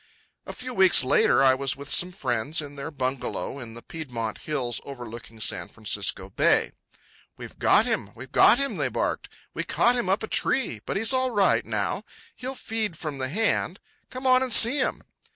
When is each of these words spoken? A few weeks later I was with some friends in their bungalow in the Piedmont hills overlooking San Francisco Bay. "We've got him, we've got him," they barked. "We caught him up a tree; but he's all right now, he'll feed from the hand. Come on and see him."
A 0.47 0.53
few 0.53 0.73
weeks 0.73 1.03
later 1.03 1.43
I 1.43 1.53
was 1.53 1.75
with 1.77 1.91
some 1.91 2.11
friends 2.11 2.59
in 2.59 2.75
their 2.75 2.89
bungalow 2.89 3.59
in 3.59 3.75
the 3.75 3.83
Piedmont 3.83 4.39
hills 4.39 4.81
overlooking 4.83 5.39
San 5.39 5.67
Francisco 5.69 6.27
Bay. 6.31 6.71
"We've 7.37 7.59
got 7.59 7.85
him, 7.85 8.09
we've 8.15 8.31
got 8.31 8.57
him," 8.57 8.77
they 8.77 8.87
barked. 8.87 9.29
"We 9.53 9.63
caught 9.63 9.95
him 9.95 10.09
up 10.09 10.23
a 10.23 10.27
tree; 10.27 10.81
but 10.87 10.97
he's 10.97 11.13
all 11.13 11.29
right 11.29 11.63
now, 11.63 12.03
he'll 12.35 12.55
feed 12.55 12.97
from 12.97 13.19
the 13.19 13.29
hand. 13.29 13.79
Come 14.09 14.25
on 14.25 14.41
and 14.41 14.51
see 14.51 14.79
him." 14.79 15.03